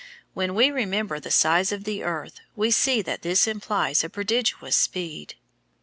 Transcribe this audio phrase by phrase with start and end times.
[0.33, 4.75] When we remember the size of the earth we see that this implies a prodigious
[4.75, 5.35] speed.